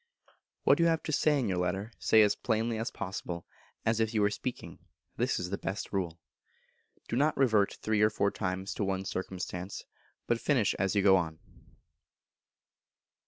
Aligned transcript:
What 0.63 0.79
you 0.79 0.87
have 0.87 1.03
to 1.03 1.11
say 1.11 1.37
in 1.37 1.47
your 1.47 1.59
Letter, 1.59 1.91
say 1.99 2.23
as 2.23 2.33
plainly 2.35 2.79
as 2.79 2.89
possible, 2.89 3.45
as 3.85 3.99
if 3.99 4.15
you 4.15 4.21
were 4.23 4.31
speaking; 4.31 4.79
this 5.17 5.39
is 5.39 5.51
the 5.51 5.59
best 5.59 5.93
rule. 5.93 6.19
Do 7.07 7.15
not 7.15 7.37
revert 7.37 7.77
three 7.83 8.01
or 8.01 8.09
four 8.09 8.31
times 8.31 8.73
to 8.73 8.83
one 8.83 9.05
circumstance, 9.05 9.83
but 10.25 10.41
finish 10.41 10.73
as 10.79 10.95
you 10.95 11.03
go 11.03 11.17
on. 11.17 11.37